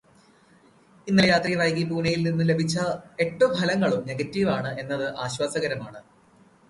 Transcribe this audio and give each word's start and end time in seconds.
ഇന്നലെ 1.07 1.27
രാത്രി 1.27 1.53
വൈകി 1.55 1.83
പൂനെയില് 1.83 2.25
നിന്ന് 2.25 2.49
ലഭിച്ച 2.49 2.77
എട്ടു 3.19 3.45
ഫലങ്ങളും 3.59 4.01
നെഗറ്റീവ് 4.07 4.49
ആണ് 4.49 4.71
എന്നത് 4.79 5.07
ആശ്വാസകരമാണ്. 5.17 6.01